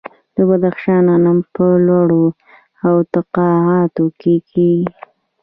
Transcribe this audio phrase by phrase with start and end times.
[0.35, 2.23] د بدخشان غنم په لوړو
[2.89, 4.89] ارتفاعاتو کې کیږي.